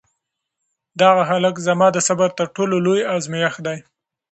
[1.01, 3.77] دغه هلک زما د صبر تر ټولو لوی ازمېښت دی.